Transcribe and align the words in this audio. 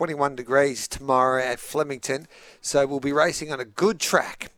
21 0.00 0.34
degrees 0.34 0.88
tomorrow 0.88 1.42
at 1.42 1.60
Flemington. 1.60 2.26
So 2.62 2.86
we'll 2.86 3.00
be 3.00 3.12
racing 3.12 3.52
on 3.52 3.60
a 3.60 3.66
good 3.66 4.00
track. 4.00 4.50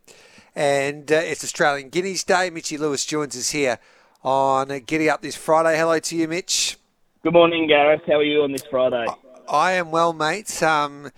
And 0.55 1.11
uh, 1.11 1.15
it's 1.15 1.43
Australian 1.43 1.89
Guineas 1.89 2.23
Day. 2.23 2.49
Mitchy 2.49 2.77
Lewis 2.77 3.05
joins 3.05 3.35
us 3.35 3.51
here 3.51 3.77
on 4.23 4.71
uh, 4.71 4.79
Giddy 4.85 5.09
Up 5.09 5.21
this 5.21 5.35
Friday. 5.35 5.77
Hello 5.77 5.99
to 5.99 6.15
you, 6.15 6.29
Mitch. 6.29 6.77
Good 7.23 7.33
morning, 7.33 7.67
Gareth. 7.67 8.03
How 8.07 8.19
are 8.19 8.23
you 8.23 8.43
on 8.43 8.53
this 8.53 8.63
Friday? 8.71 9.05
I 9.49 9.73
am 9.73 9.91
well, 9.91 10.13
mate. 10.13 10.63
Um, 10.63 11.11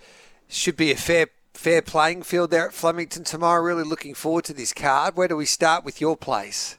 should 0.48 0.76
be 0.76 0.90
a 0.90 0.96
fair 0.96 1.28
fair 1.54 1.80
playing 1.80 2.24
field 2.24 2.50
there 2.50 2.66
at 2.66 2.74
Flemington 2.74 3.22
tomorrow. 3.22 3.62
Really 3.62 3.84
looking 3.84 4.14
forward 4.14 4.42
to 4.46 4.52
this 4.52 4.72
card. 4.72 5.14
Where 5.14 5.28
do 5.28 5.36
we 5.36 5.46
start 5.46 5.84
with 5.84 6.00
your 6.00 6.16
place? 6.16 6.78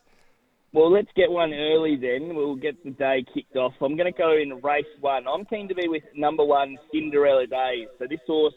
Well, 0.73 0.91
let's 0.91 1.07
get 1.16 1.31
one 1.31 1.53
early 1.53 1.95
then. 1.95 2.35
We'll 2.35 2.55
get 2.55 2.84
the 2.84 2.91
day 2.91 3.25
kicked 3.34 3.55
off. 3.55 3.73
I'm 3.81 3.95
going 3.95 4.12
to 4.12 4.17
go 4.17 4.34
in 4.38 4.62
race 4.62 4.85
one. 4.99 5.25
I'm 5.27 5.45
keen 5.45 5.67
to 5.70 5.75
be 5.75 5.88
with 5.88 6.03
number 6.16 6.44
one, 6.44 6.77
Cinderella 6.91 7.48
Days. 7.48 7.88
So 7.98 8.05
this 8.09 8.20
horse, 8.27 8.53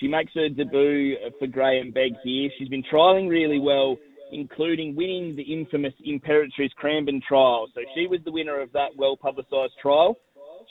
she 0.00 0.08
makes 0.08 0.32
her 0.34 0.48
debut 0.48 1.16
for 1.38 1.46
Grahame 1.46 1.92
Begg 1.92 2.12
here. 2.24 2.50
She's 2.58 2.68
been 2.68 2.82
trialling 2.90 3.28
really 3.28 3.60
well, 3.60 3.96
including 4.32 4.96
winning 4.96 5.36
the 5.36 5.42
infamous 5.42 5.92
Imperatriz 6.08 6.70
Cranbourne 6.76 7.20
trial. 7.26 7.68
So 7.74 7.82
she 7.94 8.06
was 8.06 8.20
the 8.24 8.32
winner 8.32 8.60
of 8.60 8.72
that 8.72 8.96
well 8.96 9.16
publicised 9.16 9.74
trial. 9.80 10.16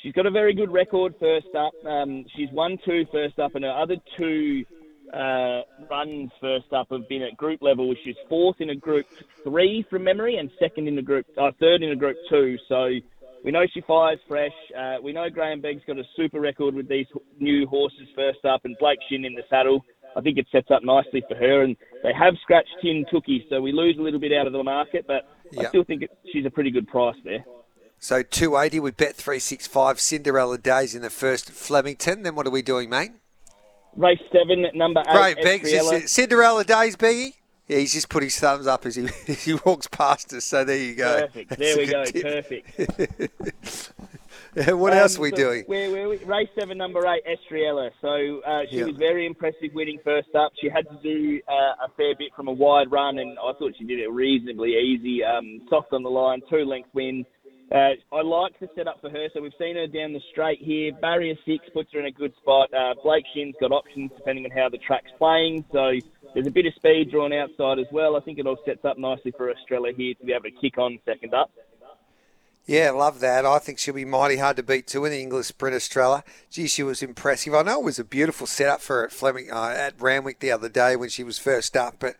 She's 0.02 0.14
got 0.14 0.26
a 0.26 0.32
very 0.32 0.56
good 0.56 0.72
record 0.72 1.14
first 1.20 1.54
up. 1.56 1.74
Um, 1.86 2.26
she's 2.36 2.50
won 2.52 2.80
two 2.84 3.06
first 3.12 3.38
up, 3.38 3.54
and 3.54 3.64
her 3.64 3.72
other 3.72 3.98
two 4.18 4.66
uh, 5.14 5.62
runs 5.90 6.32
first 6.40 6.72
up 6.74 6.88
have 6.92 7.08
been 7.10 7.22
at 7.22 7.36
group 7.38 7.62
level. 7.62 7.90
which 7.90 8.06
is 8.06 8.16
fourth 8.30 8.60
in 8.60 8.70
a 8.70 8.76
group 8.76 9.06
three 9.44 9.86
from 9.90 10.04
memory, 10.04 10.38
and 10.38 10.50
second 10.60 10.88
in 10.88 10.98
a 10.98 11.02
group, 11.02 11.26
uh, 11.38 11.52
third 11.60 11.84
in 11.84 11.92
a 11.92 11.96
group 11.96 12.18
two. 12.30 12.58
So 12.68 12.90
we 13.44 13.52
know 13.52 13.66
she 13.74 13.82
fires 13.82 14.20
fresh. 14.28 14.54
Uh, 14.78 14.98
we 15.04 15.14
know 15.14 15.30
Grahame 15.30 15.62
Begg's 15.62 15.82
got 15.86 15.98
a 15.98 16.04
super 16.16 16.40
record 16.40 16.76
with 16.76 16.88
these 16.88 17.08
new 17.40 17.68
horses 17.68 18.08
first 18.16 18.46
up, 18.46 18.66
and 18.66 18.78
Blake 18.80 19.00
Shinn 19.10 19.26
in 19.26 19.34
the 19.34 19.44
saddle. 19.50 19.84
I 20.16 20.22
think 20.22 20.38
it 20.38 20.48
sets 20.52 20.68
up 20.72 20.84
nicely 20.84 21.24
for 21.28 21.36
her, 21.36 21.64
and 21.64 21.76
they 22.04 22.12
have 22.14 22.34
scratched 22.42 22.76
Tin 22.82 23.06
Tookie, 23.12 23.48
so 23.50 23.62
we 23.62 23.72
lose 23.72 23.98
a 23.98 24.02
little 24.02 24.20
bit 24.20 24.34
out 24.34 24.46
of 24.46 24.54
the 24.54 24.64
market, 24.64 25.06
but 25.08 25.28
yep. 25.52 25.66
I 25.66 25.70
still 25.70 25.86
think 25.86 26.04
it, 26.04 26.12
she's 26.34 26.46
a 26.46 26.50
pretty 26.50 26.70
good 26.70 26.88
price 26.88 27.16
there. 27.24 27.46
So 27.98 28.24
280 28.24 28.80
with 28.80 28.98
Bet 28.98 29.16
365 29.16 30.00
Cinderella 30.00 30.58
Days 30.58 30.96
in 30.96 31.02
the 31.02 31.10
first 31.10 31.52
Flemington. 31.52 32.24
Then 32.24 32.36
what 32.36 32.48
are 32.48 32.52
we 32.52 32.64
doing, 32.64 32.90
mate? 32.90 33.12
Race 33.96 34.22
seven, 34.32 34.68
number 34.74 35.02
eight. 35.08 35.36
Great, 35.36 35.64
Beggs. 35.64 36.12
Cinderella 36.12 36.64
Days, 36.64 36.96
Beggy. 36.96 37.34
Yeah, 37.68 37.78
he's 37.78 37.94
just 37.94 38.10
put 38.10 38.22
his 38.22 38.38
thumbs 38.38 38.68
up 38.68 38.86
as 38.86 38.96
he, 38.96 39.06
as 39.28 39.46
he 39.46 39.54
walks 39.66 39.88
past 39.88 40.34
us. 40.34 40.44
So 40.44 40.66
there 40.66 40.78
you 40.78 40.96
go. 40.96 41.22
Perfect. 41.22 41.58
There 41.58 41.78
we 41.78 41.86
go. 41.86 42.04
Tip. 42.04 42.24
Perfect. 42.24 43.92
what 44.78 44.92
um, 44.92 45.00
else 45.00 45.18
are 45.18 45.22
we 45.22 45.30
so 45.30 45.36
doing? 45.38 45.64
We're, 45.68 45.90
we're, 45.90 46.26
race 46.26 46.50
seven, 46.60 46.78
number 46.78 47.00
eight, 47.08 47.24
Estriella. 47.26 47.92
So 48.02 48.42
uh, 48.46 48.64
she 48.70 48.84
was 48.84 48.98
very 48.98 49.26
impressive 49.26 49.70
winning 49.74 50.00
first 50.04 50.36
up. 50.36 50.52
She 50.60 50.70
had 50.70 50.86
to 50.90 51.00
do 51.02 51.40
uh, 51.48 51.86
a 51.86 51.90
fair 51.96 52.14
bit 52.18 52.34
from 52.36 52.50
a 52.50 52.52
wide 52.52 52.92
run, 52.92 53.20
and 53.20 53.38
I 53.40 53.54
thought 53.54 53.74
she 53.78 53.86
did 53.86 54.00
it 54.00 54.12
reasonably 54.12 54.76
easy. 54.76 55.24
Um, 55.24 55.62
soft 55.70 55.94
on 55.94 56.04
the 56.04 56.10
line, 56.10 56.42
two 56.50 56.66
length 56.66 56.90
win. 56.94 57.26
Uh, 57.72 57.94
I 58.12 58.22
like 58.22 58.60
the 58.60 58.68
setup 58.76 59.00
for 59.00 59.10
her. 59.10 59.28
So 59.34 59.42
we've 59.42 59.54
seen 59.58 59.78
her 59.78 59.88
down 59.88 60.12
the 60.12 60.20
straight 60.32 60.60
here. 60.60 60.92
Barrier 61.00 61.36
six 61.46 61.66
puts 61.74 61.94
her 61.94 62.00
in 62.00 62.06
a 62.06 62.12
good 62.12 62.36
spot. 62.36 62.74
Uh, 62.74 62.96
Blake 63.02 63.24
Shinn's 63.34 63.56
got 63.62 63.72
options 63.72 64.12
depending 64.18 64.44
on 64.44 64.52
how 64.52 64.68
the 64.68 64.78
track's 64.78 65.12
playing. 65.18 65.64
So 65.72 65.94
there's 66.34 66.48
a 66.48 66.52
bit 66.52 66.66
of 66.66 66.74
speed 66.74 67.12
drawn 67.12 67.32
outside 67.32 67.80
as 67.80 67.88
well. 67.92 68.18
I 68.18 68.20
think 68.20 68.40
it 68.40 68.46
all 68.46 68.58
sets 68.66 68.84
up 68.84 68.98
nicely 68.98 69.32
for 69.32 69.50
Estrella 69.50 69.94
here 69.96 70.14
to 70.16 70.26
be 70.26 70.34
able 70.34 70.44
to 70.44 70.52
kick 70.52 70.78
on 70.78 71.00
second 71.06 71.34
up. 71.34 71.50
Yeah, 72.66 72.92
love 72.92 73.22
that. 73.22 73.46
I 73.46 73.58
think 73.58 73.80
she'll 73.80 73.94
be 73.94 74.06
mighty 74.06 74.38
hard 74.38 74.58
to 74.58 74.64
beat 74.64 74.86
too 74.86 75.06
in 75.06 75.12
the 75.12 75.22
English 75.22 75.48
Sprint 75.48 75.76
Estrella. 75.76 76.24
Gee, 76.50 76.68
she 76.68 76.84
was 76.84 77.02
impressive. 77.02 77.54
I 77.54 77.64
know 77.64 77.80
it 77.80 77.86
was 77.86 78.00
a 78.00 78.04
beautiful 78.04 78.48
setup 78.48 78.82
for 78.82 78.98
her 78.98 79.06
at 79.06 79.12
Fleming 79.12 79.50
uh, 79.52 79.74
at 79.76 80.00
Randwick 80.00 80.40
the 80.40 80.52
other 80.52 80.70
day 80.70 80.96
when 80.96 81.10
she 81.10 81.24
was 81.24 81.40
first 81.40 81.76
up, 81.76 81.96
but 82.00 82.18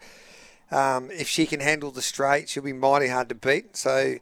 um, 0.72 1.12
if 1.12 1.28
she 1.28 1.46
can 1.46 1.60
handle 1.60 1.92
the 1.92 2.02
straight, 2.02 2.50
she'll 2.50 2.64
be 2.64 2.74
mighty 2.74 3.10
hard 3.10 3.30
to 3.30 3.36
beat. 3.36 3.78
So 3.78 4.16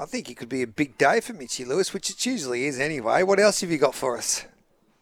I 0.00 0.06
think 0.06 0.30
it 0.30 0.38
could 0.38 0.48
be 0.48 0.62
a 0.62 0.66
big 0.66 0.96
day 0.96 1.20
for 1.20 1.34
Mitchy 1.34 1.66
Lewis, 1.66 1.92
which 1.92 2.08
it 2.08 2.24
usually 2.24 2.64
is 2.64 2.80
anyway. 2.80 3.22
What 3.22 3.38
else 3.38 3.60
have 3.60 3.70
you 3.70 3.76
got 3.76 3.94
for 3.94 4.16
us? 4.16 4.46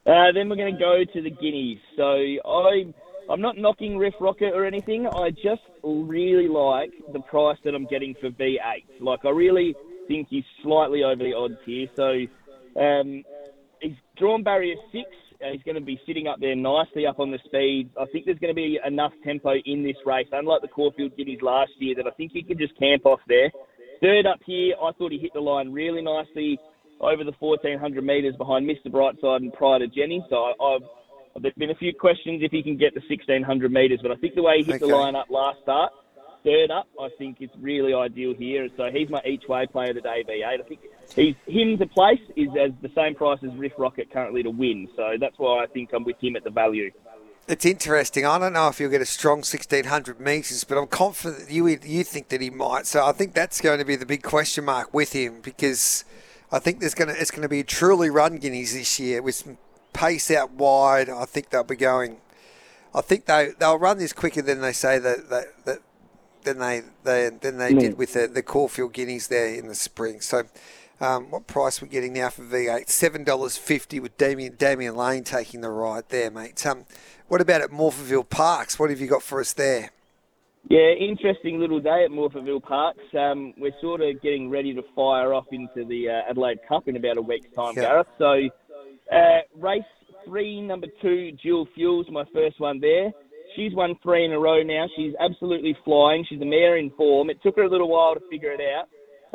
Uh, 0.05 0.33
then 0.35 0.49
we're 0.49 0.57
going 0.57 0.75
to 0.75 0.81
go 0.81 1.05
to 1.13 1.23
the 1.23 1.31
Guineas. 1.31 1.79
So 1.97 2.05
I'm 2.05 2.93
I'm 3.31 3.41
not 3.41 3.57
knocking 3.59 3.97
Riff 3.97 4.15
Rocket 4.21 4.55
or 4.55 4.65
anything. 4.65 5.07
I 5.07 5.31
just 5.31 5.63
really 5.85 6.49
like 6.49 6.91
the 7.13 7.21
price 7.21 7.59
that 7.65 7.77
I'm 7.77 7.87
getting 7.87 8.17
for 8.21 8.31
V8. 8.31 9.01
Like 9.01 9.21
I 9.25 9.31
really 9.31 9.77
think 10.09 10.27
he's 10.31 10.45
slightly 10.65 11.05
over 11.05 11.23
the 11.23 11.33
odds 11.35 11.59
here. 11.65 11.87
So 11.95 12.81
um, 12.81 13.23
he's 13.81 13.97
drawn 14.17 14.43
barrier 14.43 14.75
six. 14.91 15.07
Uh, 15.41 15.53
he's 15.53 15.63
going 15.63 15.77
to 15.77 15.81
be 15.81 16.01
sitting 16.07 16.27
up 16.27 16.41
there 16.41 16.57
nicely 16.57 17.07
up 17.07 17.21
on 17.21 17.31
the 17.31 17.39
speed. 17.45 17.91
I 18.01 18.07
think 18.07 18.25
there's 18.25 18.41
going 18.41 18.53
to 18.53 18.61
be 18.61 18.81
enough 18.85 19.13
tempo 19.23 19.55
in 19.65 19.85
this 19.85 19.97
race, 20.05 20.27
unlike 20.33 20.63
the 20.63 20.69
Caulfield 20.69 21.17
Guineas 21.17 21.41
last 21.41 21.71
year, 21.79 21.95
that 21.95 22.09
I 22.09 22.11
think 22.11 22.33
he 22.33 22.43
can 22.43 22.59
just 22.59 22.77
camp 22.81 23.07
off 23.07 23.21
there. 23.29 23.53
Third 24.01 24.27
up 24.27 24.41
here, 24.45 24.75
I 24.81 24.93
thought 24.93 25.13
he 25.13 25.19
hit 25.19 25.33
the 25.35 25.41
line 25.41 25.73
really 25.73 26.03
nicely 26.03 26.59
over 27.01 27.25
the 27.25 27.33
1400 27.39 28.05
metres 28.05 28.37
behind 28.37 28.69
Mr. 28.69 28.91
Brightside 28.91 29.37
and 29.39 29.53
Pride 29.53 29.83
of 29.83 29.91
Jenni. 29.91 30.21
So 30.29 30.37
I, 30.37 30.73
have 30.73 30.83
there's 31.43 31.55
been 31.55 31.71
a 31.71 31.77
few 31.77 31.95
questions 31.95 32.43
if 32.43 32.51
he 32.51 32.63
can 32.63 32.77
get 32.77 32.95
the 32.95 33.01
1600 33.09 33.73
metres, 33.73 34.01
but 34.03 34.11
I 34.11 34.17
think 34.17 34.35
the 34.35 34.43
way 34.43 34.59
he 34.59 34.65
hit 34.65 34.83
okay. 34.83 34.91
the 34.91 34.97
line 34.97 35.15
up 35.15 35.31
last 35.31 35.63
start, 35.63 35.93
third 36.45 36.71
up, 36.71 36.89
I 37.01 37.09
think 37.19 37.39
it's 37.41 37.55
really 37.61 37.95
ideal 37.95 38.35
here. 38.35 38.69
So 38.77 38.89
he's 38.93 39.09
my 39.09 39.21
each 39.25 39.45
way 39.49 39.67
player 39.67 39.91
of 39.91 39.97
the 39.97 40.01
day, 40.01 40.25
V8. 40.29 40.61
I 40.61 40.63
think 40.63 40.81
he's 41.15 41.35
him 41.47 41.79
to 41.79 41.87
place 41.87 42.21
is 42.37 42.49
as 42.61 42.73
the 42.83 42.91
same 42.95 43.15
price 43.15 43.39
as 43.45 43.55
Riff 43.57 43.73
Rocket 43.79 44.11
currently 44.13 44.43
to 44.43 44.51
win. 44.51 44.89
So 44.97 45.15
that's 45.21 45.39
why 45.39 45.63
I 45.63 45.67
think 45.67 45.91
I'm 45.93 46.05
with 46.05 46.17
him 46.21 46.37
at 46.37 46.45
the 46.45 46.51
value. 46.51 46.91
It's 47.49 47.65
interesting. 47.65 48.27
I 48.27 48.39
don't 48.39 48.53
know 48.53 48.69
if 48.69 48.77
he'll 48.77 48.91
get 48.91 49.01
a 49.01 49.07
strong 49.07 49.39
1600 49.39 50.21
metres, 50.21 50.65
but 50.65 50.77
I'm 50.77 50.87
confident 50.87 51.51
you 51.51 51.67
you 51.67 52.05
think 52.05 52.29
that 52.29 52.43
he 52.43 52.51
might. 52.51 52.87
So 52.87 53.07
I 53.07 53.13
think 53.13 53.33
that's 53.33 53.63
going 53.63 53.79
to 53.79 53.87
be 53.87 53.97
the 53.97 54.05
big 54.05 54.23
question 54.23 54.67
mark 54.67 54.93
with 54.93 55.15
him 55.15 55.41
because 55.41 56.05
I 56.53 56.59
think 56.59 56.81
there's 56.81 56.95
going 56.95 57.09
to 57.09 57.19
it's 57.19 57.31
going 57.31 57.43
to 57.43 57.49
be 57.49 57.63
truly 57.63 58.11
run 58.11 58.37
guineas 58.37 58.75
this 58.75 59.01
year 59.01 59.23
with 59.23 59.35
some 59.35 59.57
pace 59.95 60.31
out 60.31 60.51
wide. 60.51 61.09
I 61.09 61.25
think 61.25 61.49
they'll 61.49 61.65
be 61.65 61.77
going. 61.77 62.19
I 62.95 63.01
think 63.01 63.25
they 63.25 63.53
they'll 63.59 63.79
run 63.79 63.97
this 63.97 64.13
quicker 64.13 64.43
than 64.43 64.61
they 64.61 64.75
say 64.75 64.99
that 64.99 65.31
that, 65.31 65.65
that 65.65 65.79
than 66.43 66.59
they, 66.59 66.83
they 67.05 67.31
than 67.31 67.57
they 67.57 67.73
mm. 67.73 67.81
did 67.81 67.97
with 67.97 68.13
the, 68.13 68.27
the 68.27 68.43
Caulfield 68.43 68.93
Guineas 68.93 69.29
there 69.29 69.55
in 69.55 69.69
the 69.69 69.75
spring. 69.75 70.21
So. 70.21 70.45
Um, 71.01 71.31
what 71.31 71.47
price 71.47 71.81
we're 71.81 71.89
getting 71.89 72.15
now 72.15 72.29
for 72.29 72.43
V8? 72.43 72.89
Seven 72.89 73.25
dollars 73.25 73.57
fifty 73.57 74.01
with 74.01 74.17
Damien 74.19 74.57
Damian 74.57 74.97
Lane 74.97 75.25
taking 75.25 75.61
the 75.61 75.71
ride 75.71 76.09
there, 76.09 76.31
mate. 76.31 76.67
Um, 76.67 76.87
what 77.29 77.41
about 77.41 77.61
at 77.61 77.71
Morphettville 77.71 78.29
Parks? 78.29 78.79
What 78.79 78.91
have 78.91 79.01
you 79.01 79.07
got 79.07 79.23
for 79.23 79.41
us 79.41 79.53
there? 79.53 79.91
Yeah, 80.69 80.91
interesting 80.91 81.61
little 81.61 81.81
day 81.81 82.05
at 82.05 82.11
Morphettville 82.11 82.63
Parks. 82.63 83.03
Um, 83.19 83.55
we're 83.57 83.73
sort 83.81 84.01
of 84.01 84.21
getting 84.21 84.51
ready 84.51 84.75
to 84.75 84.83
fire 84.95 85.33
off 85.33 85.47
into 85.53 85.85
the 85.87 86.09
uh, 86.09 86.31
Adelaide 86.31 86.59
Cup 86.69 86.89
in 86.89 86.97
about 86.97 87.17
a 87.17 87.23
week's 87.23 87.55
time. 87.55 87.75
Gareth. 87.75 88.07
So, 88.19 88.49
uh, 89.11 89.41
race 89.57 89.83
three, 90.27 90.61
number 90.61 90.89
two, 91.01 91.33
Dual 91.43 91.67
Fuels, 91.75 92.07
my 92.11 92.25
first 92.35 92.61
one 92.61 92.81
there. 92.81 93.13
She's 93.57 93.75
won 93.75 93.97
three 94.03 94.25
in 94.25 94.33
a 94.33 94.39
row 94.39 94.63
now. 94.63 94.87
She's 94.95 95.15
absolutely 95.21 95.77
flying. 95.85 96.27
She's 96.29 96.41
a 96.41 96.45
mare 96.45 96.77
in 96.77 96.91
form. 96.91 97.31
It 97.31 97.43
took 97.43 97.57
her 97.57 97.63
a 97.63 97.71
little 97.71 97.89
while 97.89 98.15
to 98.15 98.21
figure 98.31 98.53
it 98.53 98.61
out. 98.61 98.89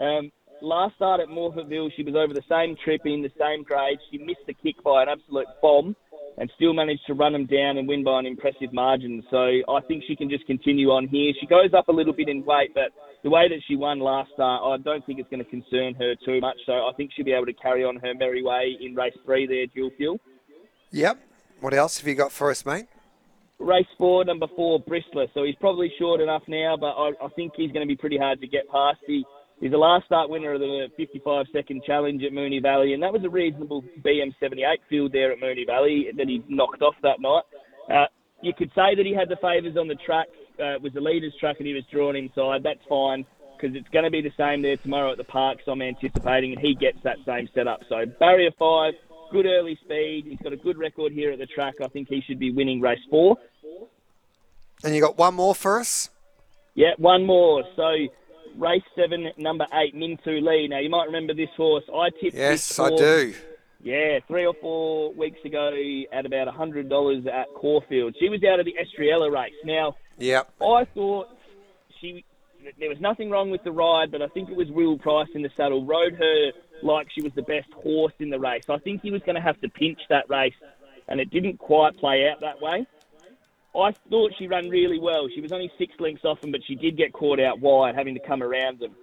Um, 0.04 0.32
last 0.64 0.96
start 0.96 1.20
at 1.20 1.28
Morphettville, 1.28 1.92
she 1.96 2.04
was 2.04 2.16
over 2.16 2.34
the 2.34 2.44
same 2.50 2.76
trip 2.84 3.02
in 3.06 3.22
the 3.22 3.32
same 3.40 3.64
grade. 3.64 4.00
She 4.10 4.18
missed 4.18 4.48
the 4.48 4.54
kick 4.54 4.82
by 4.84 5.04
an 5.04 5.10
absolute 5.10 5.48
bomb 5.62 5.96
and 6.38 6.50
still 6.56 6.74
managed 6.74 7.06
to 7.06 7.14
run 7.14 7.34
them 7.34 7.46
down 7.46 7.78
and 7.78 7.88
win 7.88 8.04
by 8.04 8.20
an 8.20 8.26
impressive 8.26 8.74
margin. 8.74 9.22
So 9.30 9.38
I 9.38 9.82
think 9.88 10.04
she 10.08 10.16
can 10.16 10.30
just 10.30 10.46
continue 10.48 10.90
on 10.90 11.08
here. 11.08 11.34
She 11.40 11.46
goes 11.46 11.74
up 11.78 11.90
a 11.90 11.92
little 11.92 12.14
bit 12.14 12.30
in 12.30 12.44
weight, 12.44 12.72
but 12.74 12.90
the 13.24 13.30
way 13.30 13.48
that 13.48 13.62
she 13.68 13.76
won 13.76 14.00
last 14.00 14.32
start, 14.34 14.64
I 14.64 14.82
don't 14.82 15.06
think 15.06 15.20
it's 15.20 15.30
going 15.30 15.44
to 15.44 15.50
concern 15.50 15.94
her 15.96 16.16
too 16.26 16.42
much. 16.42 16.58
So 16.66 16.74
I 16.74 16.92
think 16.98 17.12
she'll 17.14 17.26
be 17.26 17.34
able 17.34 17.46
to 17.46 17.54
carry 17.54 17.84
on 17.84 17.98
her 17.98 18.14
merry 18.16 18.42
way 18.42 18.76
in 18.82 18.96
race 18.96 19.14
three 19.26 19.46
there, 19.46 19.68
dual 19.68 19.92
fuel. 19.96 20.20
Yep. 20.92 21.20
What 21.60 21.74
else 21.74 22.00
have 22.00 22.08
you 22.08 22.16
got 22.16 22.32
for 22.32 22.50
us, 22.50 22.66
mate? 22.66 22.88
Race 23.60 23.86
four, 23.98 24.26
number 24.26 24.48
four, 24.56 24.82
Bristler. 24.84 25.28
So 25.34 25.44
he's 25.44 25.56
probably 25.56 25.94
short 26.00 26.20
enough 26.20 26.44
now, 26.48 26.76
but 26.78 26.94
I, 26.98 27.12
I 27.24 27.30
think 27.36 27.54
he's 27.56 27.72
going 27.72 27.86
to 27.86 27.88
be 27.88 27.96
pretty 27.96 28.18
hard 28.18 28.42
to 28.42 28.48
get 28.48 28.68
past. 28.70 28.98
He 29.06 29.24
He's 29.60 29.72
the 29.72 29.78
last 29.78 30.06
start 30.06 30.30
winner 30.30 30.54
of 30.54 30.60
the 30.60 30.88
55 30.98 31.46
second 31.54 31.84
challenge 31.86 32.24
at 32.24 32.32
Moonee 32.34 32.62
Valley, 32.62 32.94
and 32.94 33.02
that 33.02 33.14
was 33.14 33.24
a 33.24 33.30
reasonable 33.30 33.84
BM78 34.02 34.78
field 34.90 35.14
there 35.14 35.32
at 35.32 35.40
Moonee 35.40 35.66
Valley 35.66 36.08
that 36.18 36.28
he 36.28 36.44
knocked 36.50 36.82
off 36.82 36.96
that 37.02 37.22
night. 37.22 37.44
Uh, 37.90 38.06
you 38.42 38.54
could 38.54 38.70
say 38.76 38.96
that 38.96 39.06
he 39.06 39.14
had 39.14 39.30
the 39.30 39.38
favours 39.38 39.78
on 39.78 39.88
the 39.88 39.96
track. 39.96 40.28
Uh, 40.60 40.76
it 40.76 40.82
was 40.82 40.94
the 40.94 41.02
leader's 41.02 41.34
track 41.40 41.56
and 41.60 41.68
he 41.68 41.74
was 41.74 41.84
drawn 41.92 42.16
inside. 42.16 42.62
That's 42.64 42.84
fine 42.90 43.26
because 43.64 43.76
it's 43.76 43.88
going 43.90 44.04
to 44.04 44.12
be 44.12 44.22
the 44.22 44.34
same 44.38 44.62
there 44.62 44.76
tomorrow 44.78 45.12
at 45.12 45.18
the 45.18 45.24
Parks, 45.24 45.64
I'm 45.68 45.82
anticipating, 45.82 46.52
and 46.52 46.60
he 46.60 46.76
gets 46.76 46.98
that 47.04 47.18
same 47.26 47.48
setup. 47.56 47.82
So 47.88 48.06
barrier 48.20 48.52
five, 48.60 48.94
good 49.32 49.46
early 49.46 49.80
speed. 49.84 50.26
He's 50.28 50.40
got 50.40 50.52
a 50.52 50.58
good 50.58 50.78
record 50.78 51.14
here 51.14 51.32
at 51.32 51.40
the 51.40 51.46
track. 51.46 51.76
I 51.82 51.88
think 51.88 52.10
he 52.10 52.22
should 52.28 52.40
be 52.40 52.52
winning 52.52 52.82
race 52.82 53.00
four. 53.10 53.38
And 54.84 54.94
you 54.94 55.02
got 55.02 55.18
one 55.18 55.36
more 55.36 55.56
for 55.56 55.80
us? 55.80 56.10
Yeah, 56.76 56.92
one 56.98 57.26
more. 57.26 57.64
So 57.76 57.94
race 58.58 58.84
seven, 58.96 59.32
number 59.38 59.66
eight, 59.74 59.96
Mintu 59.96 60.42
Lee. 60.42 60.68
Now 60.68 60.80
you 60.80 60.90
might 60.90 61.06
remember 61.06 61.34
this 61.34 61.50
horse. 61.56 61.84
I 61.94 62.10
tipped. 62.10 62.36
This 62.36 62.78
horse. 62.78 62.92
Yes, 62.92 63.02
I 63.02 63.06
do. 63.06 63.36
Yeah, 63.82 64.20
three 64.28 64.46
or 64.46 64.54
four 64.62 65.14
weeks 65.14 65.44
ago 65.44 65.72
at 66.14 66.26
about 66.26 66.48
hundred 66.48 66.90
dollars 66.90 67.26
at 67.28 67.48
Caulfield. 67.54 68.16
She 68.18 68.30
was 68.30 68.42
out 68.44 68.60
of 68.60 68.66
the 68.66 68.76
Estriella 68.76 69.30
race. 69.32 69.54
Now, 69.66 69.96
yep. 70.18 70.50
I 70.62 70.86
thought 70.94 71.28
she 72.00 72.24
there 72.80 72.90
was 72.90 73.00
nothing 73.00 73.30
wrong 73.30 73.50
with 73.50 73.64
the 73.64 73.72
ride, 73.72 74.12
but 74.12 74.22
I 74.22 74.28
think 74.28 74.50
it 74.50 74.56
was 74.56 74.70
Will 74.70 74.98
Price 74.98 75.28
in 75.36 75.42
the 75.42 75.50
saddle 75.58 75.86
rode 75.86 76.14
her 76.14 76.52
like 76.82 77.08
she 77.14 77.22
was 77.22 77.34
the 77.34 77.42
best 77.42 77.72
horse 77.74 78.14
in 78.20 78.30
the 78.30 78.40
race. 78.40 78.70
I 78.70 78.78
think 78.78 79.02
he 79.02 79.12
was 79.12 79.22
going 79.24 79.36
to 79.36 79.42
have 79.42 79.60
to 79.62 79.70
pinch 79.70 80.00
that 80.10 80.30
race, 80.30 80.54
and 81.08 81.20
it 81.20 81.30
didn't 81.30 81.58
quite 81.58 81.98
play 81.98 82.30
out 82.30 82.42
that 82.42 82.62
way. 82.62 82.86
I 83.76 83.92
thought 84.10 84.32
she 84.38 84.48
ran 84.48 84.70
really 84.70 85.00
well. 85.00 85.28
She 85.34 85.42
was 85.42 85.52
only 85.52 85.72
six 85.78 85.94
lengths 86.00 86.26
off 86.26 86.42
them, 86.42 86.52
but 86.52 86.62
she 86.68 86.76
did 86.76 86.96
get 86.96 87.12
caught 87.12 87.40
out 87.40 87.60
wide, 87.60 87.96
having 87.96 88.14
to 88.14 88.20
come 88.28 88.44
around 88.44 88.80
them. 88.80 88.96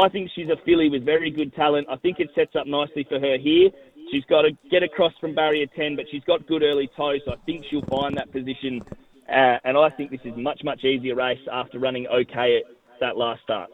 I 0.00 0.08
think 0.08 0.30
she's 0.34 0.48
a 0.48 0.56
filly 0.64 0.88
with 0.88 1.04
very 1.04 1.30
good 1.30 1.54
talent. 1.54 1.86
I 1.90 1.96
think 1.96 2.20
it 2.20 2.30
sets 2.34 2.54
up 2.56 2.66
nicely 2.66 3.04
for 3.08 3.18
her 3.18 3.36
here. 3.36 3.70
She's 4.10 4.24
got 4.24 4.42
to 4.42 4.50
get 4.70 4.82
across 4.82 5.12
from 5.20 5.34
barrier 5.34 5.66
10, 5.76 5.96
but 5.96 6.06
she's 6.10 6.22
got 6.24 6.46
good 6.46 6.62
early 6.62 6.88
toe, 6.96 7.18
so 7.24 7.32
I 7.32 7.36
think 7.46 7.64
she'll 7.68 7.84
find 7.86 8.16
that 8.16 8.32
position. 8.32 8.82
Uh, 9.28 9.58
and 9.64 9.76
I 9.76 9.90
think 9.90 10.10
this 10.10 10.20
is 10.24 10.36
much, 10.36 10.62
much 10.64 10.84
easier 10.84 11.14
race 11.14 11.40
after 11.50 11.78
running 11.78 12.06
okay 12.06 12.58
at 12.58 12.64
that 13.00 13.16
last 13.16 13.42
start. 13.42 13.70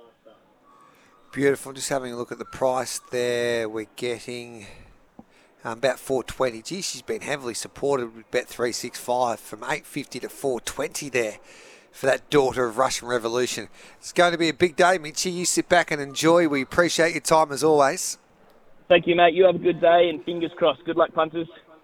Beautiful. 1.32 1.72
Just 1.72 1.88
having 1.88 2.12
a 2.12 2.16
look 2.16 2.32
at 2.32 2.38
the 2.38 2.44
price 2.46 3.00
there. 3.10 3.68
We're 3.68 3.86
getting 3.96 4.66
um, 5.64 5.78
about 5.78 5.98
420. 5.98 6.62
Gee, 6.62 6.82
she's 6.82 7.02
been 7.02 7.22
heavily 7.22 7.54
supported 7.54 8.14
with 8.14 8.30
Bet 8.30 8.46
365 8.46 9.40
from 9.40 9.62
850 9.62 10.20
to 10.20 10.28
420 10.28 11.08
there 11.08 11.38
for 11.90 12.06
that 12.06 12.30
daughter 12.30 12.66
of 12.66 12.78
Russian 12.78 13.08
Revolution. 13.08 13.68
It's 13.98 14.12
going 14.12 14.32
to 14.32 14.38
be 14.38 14.48
a 14.48 14.54
big 14.54 14.76
day, 14.76 14.98
Mitchy. 14.98 15.30
You 15.30 15.44
sit 15.44 15.68
back 15.68 15.90
and 15.90 16.00
enjoy. 16.00 16.48
We 16.48 16.62
appreciate 16.62 17.12
your 17.12 17.22
time 17.22 17.50
as 17.50 17.64
always. 17.64 18.18
Thank 18.88 19.06
you, 19.06 19.16
mate. 19.16 19.34
You 19.34 19.44
have 19.46 19.56
a 19.56 19.58
good 19.58 19.80
day 19.80 20.08
and 20.08 20.24
fingers 20.24 20.52
crossed. 20.56 20.84
Good 20.84 20.96
luck, 20.96 21.12
punters. 21.12 21.48